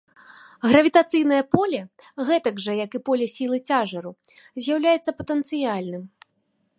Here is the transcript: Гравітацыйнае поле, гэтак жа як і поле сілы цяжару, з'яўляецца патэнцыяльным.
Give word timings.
Гравітацыйнае 0.69 1.41
поле, 1.55 1.81
гэтак 2.31 2.55
жа 2.65 2.73
як 2.85 2.91
і 2.99 3.03
поле 3.09 3.25
сілы 3.35 3.57
цяжару, 3.69 4.11
з'яўляецца 4.63 5.17
патэнцыяльным. 5.21 6.03